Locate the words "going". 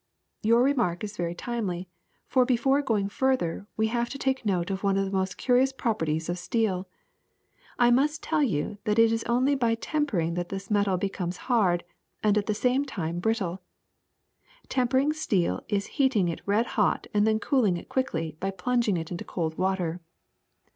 2.81-3.07